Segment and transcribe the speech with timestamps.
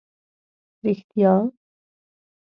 [0.85, 1.33] رښتیا.